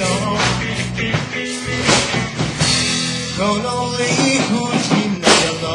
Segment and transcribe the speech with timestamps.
[0.00, 0.06] よ
[3.36, 3.62] この
[3.98, 4.04] 理
[4.48, 5.68] 不尽な世の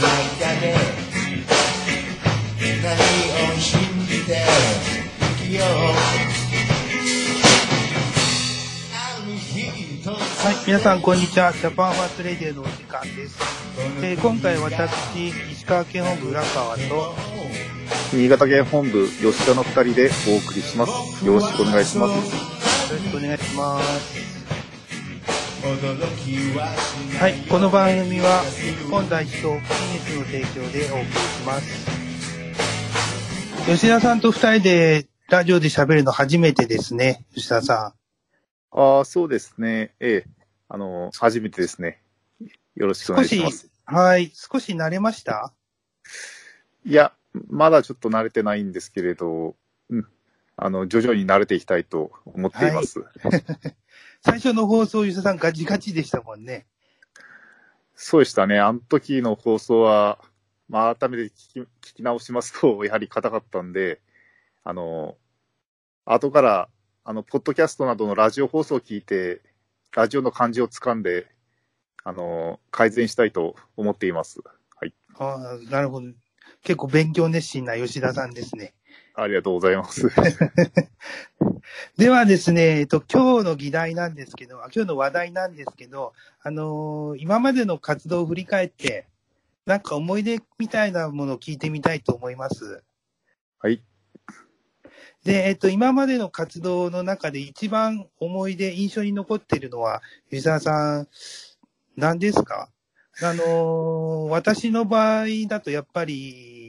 [0.00, 0.76] 中で
[2.82, 4.44] 何を信じて
[5.20, 5.66] 生きよう
[10.08, 13.38] はい皆さんこんにちはジャパンファーストレディオのお時間です、
[14.02, 17.14] えー、今回私石川県本部浦川と
[18.12, 21.26] 新潟県本部吉田の二人でお送りします。
[21.26, 22.53] よろしくお願いします。
[23.56, 23.80] は
[27.28, 29.52] い、この番組は、日本代表、フィ
[29.92, 31.86] ニスの提供でお送りします。
[33.66, 37.94] 吉田さんと二人で、ラジオで喋るの初めてですね、吉田さ
[38.72, 39.94] ああ、そうですね。
[40.00, 40.30] ええ。
[40.68, 42.02] あの、初めてですね。
[42.74, 45.52] よろしくお願いします。、はい、少し慣れました？
[46.84, 47.12] いや、
[47.48, 49.54] まだちょっと慣れてないんですけれど、
[49.90, 50.08] うん。
[50.56, 53.04] あの、徐々に慣れていきたいと思っています。
[54.22, 56.66] 最初の放送、吉田さんガチガチでしたもんね。
[57.94, 58.58] そうでしたね。
[58.58, 60.18] あの時の放送は、
[60.68, 64.00] まあ、改めて聞き聞き直しますと、 やはり硬かったんで、
[64.62, 65.16] あの、
[66.04, 66.68] 後から、
[67.04, 69.42] あの、ポッドキャストなどのラジオ放送を聞いて、
[69.92, 71.26] ラジオの感じをつかんで、
[72.02, 74.40] あの、改善したいと思っています。
[74.76, 74.94] はい。
[75.18, 76.08] ああ、なるほど。
[76.62, 78.74] 結構勉強熱心な吉田さんですね。
[79.14, 80.08] ありがとうございます。
[81.96, 86.12] ではですね、えっと、今日の議題なんですけど、あ今日の話題なんですけど、
[86.42, 89.06] あのー今までの活動を振り返って、
[89.66, 92.82] なんか思い出みたいなものを聞いてみたいと思います。
[93.60, 93.80] はい。
[95.24, 101.08] で、えっと、今までの活動の中で一番思い出、印象に残っているのは、吉沢さん、
[101.96, 102.68] 何ですか？
[103.22, 106.63] あのー私の場合だとやっぱり、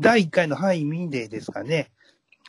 [0.00, 1.90] 第1回の範囲民デーですかね。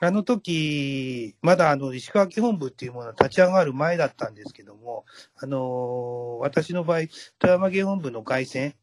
[0.02, 5.06] あの時、まだあの、石川県本部っていうものが立ち上がる前だったんですけども、
[5.38, 7.08] あのー私の場合、
[7.40, 8.74] 富山県本部の凱旋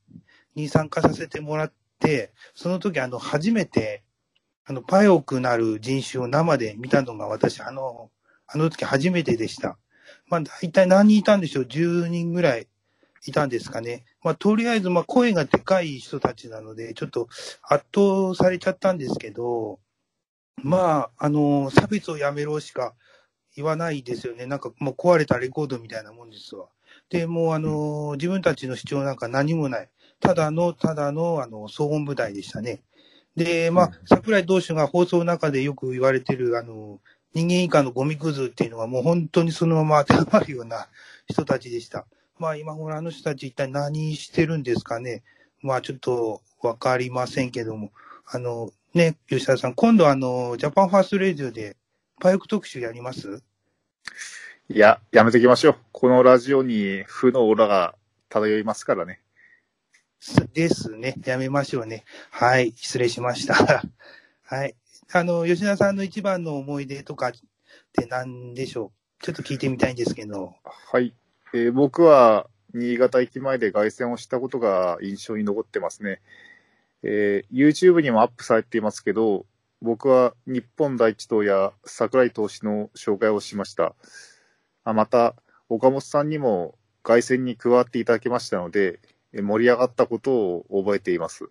[0.54, 4.04] に参加させてもらって、その時あの、初めて、
[4.64, 8.10] あの、パヨクなる人種を生で見たのが私、あの、
[8.46, 9.78] あの時初めてでした。
[10.28, 12.68] まあ、大体何人いたんでしょう ?10 人ぐらい
[13.24, 14.04] いたんですかね。
[14.22, 17.28] まあ、とりあえず、まあ、声がでかい人たちなので、ちょっと
[17.62, 19.78] 圧倒されちゃったんですけど、
[20.62, 22.94] まあ、あの、差別をやめろしか
[23.56, 24.46] 言わないですよね。
[24.46, 26.66] なんかもう壊れたレコードみたいなもんですわ。
[27.10, 29.90] で、もうあの、自分たちの主張なんか何もない。
[30.20, 32.82] ただの、ただの、あの、総本部隊でしたね。
[33.36, 37.00] で、まあうん、桜井同志が放送の中でよく言われてる、あの、
[37.34, 40.88] 人間以下のゴミくずっていうのはもう本当にそのまま当てはまるような
[41.26, 42.06] 人たちでした。
[42.42, 45.22] まあ今頃あの人たち一体何してるんですかね。
[45.60, 47.92] まあちょっとわかりませんけども。
[48.26, 51.76] あの、ね、吉田さん、今度あの、ジャパンファーストレディオで
[52.20, 53.44] パイク特集やります？
[54.68, 55.76] いや、やめときましょう。
[55.92, 57.94] このラジオに負のオーラが
[58.28, 59.20] 漂いますからね。
[60.52, 61.14] ですね。
[61.24, 62.02] やめましょうね。
[62.32, 62.72] はい。
[62.74, 63.54] 失礼しました。
[64.42, 64.74] はい。
[65.12, 67.32] あの、吉田さんの一番の思い出とかっ
[67.92, 69.24] て何でしょう？
[69.24, 70.56] ちょっと聞いてみたいんですけど。
[70.64, 71.14] はい。
[71.54, 76.20] えー僕は新潟駅前で凱旋をしたことが印象に残ってますね。
[77.02, 79.46] えー YouTube にもアップされていますけど、
[79.82, 83.94] 僕は日本第一党や桜井投手の紹介をしました。
[84.84, 85.34] あまた、
[85.68, 89.00] 岡本さんにも凱旋に加わっていただきましたので、
[89.32, 91.48] 盛り上がったことを覚えています。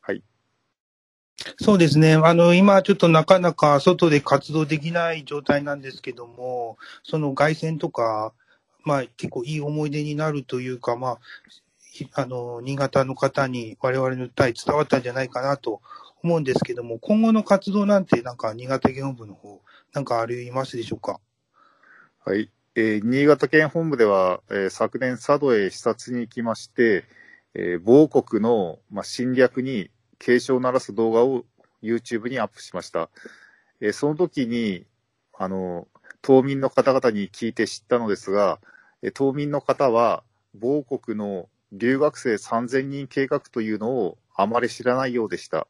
[0.00, 0.22] はい。
[1.58, 2.14] そうですね。
[2.14, 8.32] あの、今ちょっとなかなか外で活動できない状態なんですけども、その凱旋とか、
[8.84, 11.18] まあ結構いい思い出になるというか、まあ、
[11.92, 15.80] ひあの、新潟の方に我々の訴え伝わったんじゃないかなと
[16.22, 19.60] 思うんですけども、今後の活動なんてなんか新潟県本部の方、
[19.92, 21.20] なんかありますでしょうか？
[22.24, 22.50] はい。
[22.76, 27.04] えー新潟県本部では、えー昨年佐渡へ視察に行きまして、
[27.54, 31.44] えー某国の、まあ、侵略に警鐘を鳴らす動画を
[31.82, 33.08] YouTube にアップしました。
[33.80, 34.86] えーその時に、
[35.36, 35.88] あの、
[36.22, 38.60] 島民の方々に聞いて知ったのですが、
[39.02, 40.22] えー島民の方は、
[40.54, 45.66] 某国の留学生3000人計画というのをあまり知らないようでした。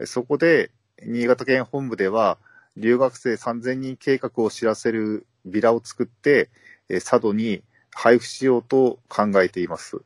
[0.00, 0.72] えーそこで、
[1.04, 2.38] 新潟県本部では、
[2.76, 6.50] 留学生3000人計画を知らせるビラを作って、
[6.88, 7.62] えー佐渡に
[7.94, 10.02] 配布しようと考えています。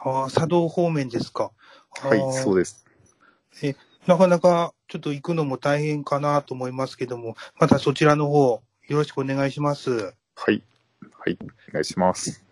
[0.00, 1.50] ああ、佐渡方面ですか。
[2.02, 2.87] はい、そうでで
[3.52, 3.76] す。
[4.06, 10.14] なかなかちょっと行くのも大変かなと思いますけども、またそちらの方、よろしくお願いします。
[10.34, 10.62] はい。
[11.12, 11.38] はい、
[11.70, 12.44] お願いします。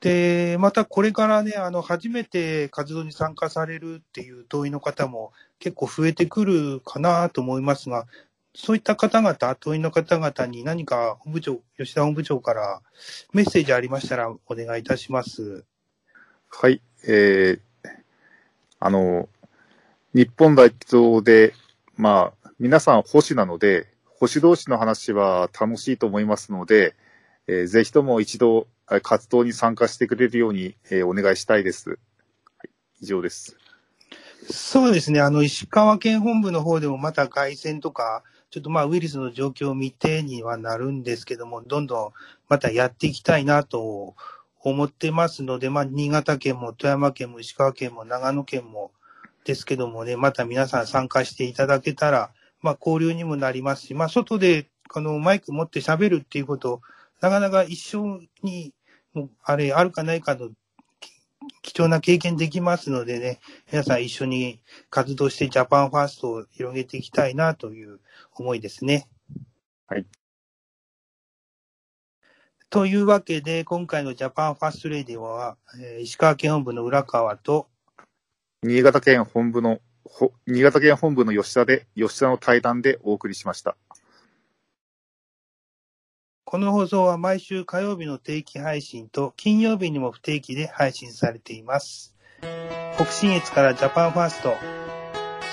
[0.00, 8.06] で、またこれからね、あの、初めて活動に参加されるっていう党員の方も結構増えてくるかなと思いますが、
[8.54, 12.82] そういった方々、党員の方々に何か本部長、吉田本部長から
[13.32, 15.64] メッセージありましたらお願いいたします。
[16.48, 17.88] はい、えー、
[18.78, 19.28] あの、
[20.14, 21.54] 日本代表で、
[21.96, 26.94] まあ、皆さん保守なので、保守同士の話は楽しいと思いますので、
[27.48, 28.68] えーぜひとも一度、
[29.02, 31.90] 活動に参加してくれるように、えーお願いしたいです。
[31.90, 31.96] は
[32.64, 32.70] い、
[33.02, 33.56] 以上です。
[34.48, 35.20] そうですね。
[35.20, 42.10] あの、石川県本部の方でもまた外線とか、ちょっとまあウイルスの状況を見てにはなるんですけども、どんどん
[42.48, 44.14] またやっていきたいなと
[44.62, 48.92] 思ってますので、まあ新潟県も富山県も石川県も長野県も
[49.44, 56.80] ですけどもね、また皆さん参加していただけたら、まあ交流にもなりますし、まあ外でこのマイク持って喋るっていうこと、
[57.20, 58.74] なかなか一生に、
[59.42, 60.50] あれ、あるかないかの
[61.00, 61.12] き
[61.62, 64.60] 貴重な経験できますのでね、皆さん一緒に
[64.90, 68.00] 活動してジャパンファーストを広げていきたいなという
[68.34, 69.08] 思いですね。
[69.86, 70.06] はい。
[72.70, 77.68] というわけで、今回のジャパンファーストレディオは、えー石川県本部の浦川と、
[78.66, 83.76] 新潟県本部の、ほ新潟県本部の吉田で、吉田の対談でお送りしました。
[86.44, 92.16] この放送は毎週火曜日の定期配信と金曜日にも不定期で配信されています。
[92.94, 94.54] 北信越からジャパンファースト。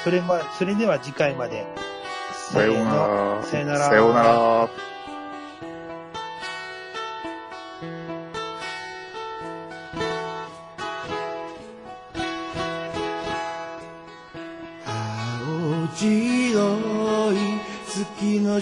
[0.06, 1.66] それま、それでは次回まで。
[2.34, 3.44] さようなら。
[3.44, 4.91] さようなら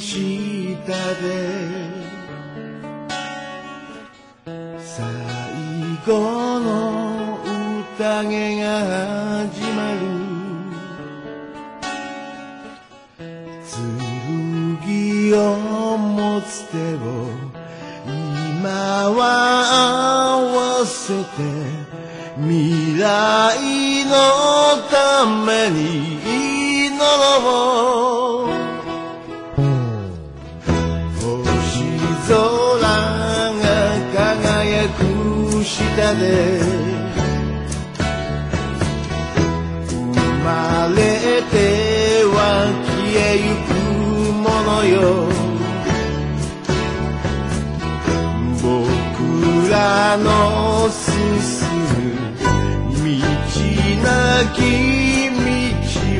[0.10, 1.28] 下で。
[4.80, 5.06] 最
[6.08, 7.38] 後の
[8.00, 8.80] 宴が
[9.50, 10.30] 始まる。
[15.30, 16.98] 剣を持つ手を
[18.08, 19.22] 今は
[20.34, 21.28] 合わせて
[22.38, 24.12] 未来の
[24.90, 26.18] ために
[26.88, 28.19] 祈ろう。
[34.88, 36.62] く下で。
[39.90, 41.00] 生まれ
[41.52, 41.54] て
[42.26, 42.38] は
[42.86, 43.70] 消えゆく
[44.34, 44.98] ものよ。
[48.62, 48.68] 僕
[49.70, 49.76] ら
[50.18, 50.28] の
[50.90, 51.06] 進
[51.84, 53.20] む道
[54.04, 54.08] な
[54.54, 54.58] き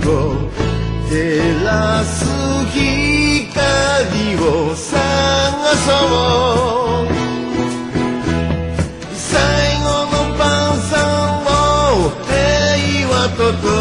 [0.04, 0.14] 道を
[1.10, 1.12] 照
[1.64, 1.70] ら
[2.04, 2.16] す
[2.72, 4.96] 光を探
[5.76, 6.79] そう。
[13.40, 13.79] to